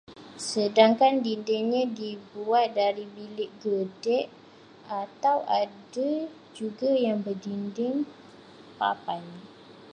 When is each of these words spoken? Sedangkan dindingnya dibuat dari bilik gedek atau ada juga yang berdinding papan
Sedangkan 0.51 1.13
dindingnya 1.25 1.83
dibuat 1.99 2.67
dari 2.81 3.05
bilik 3.15 3.51
gedek 3.63 4.27
atau 5.03 5.37
ada 5.61 6.13
juga 6.57 6.89
yang 7.05 7.19
berdinding 7.25 7.97
papan 8.81 9.21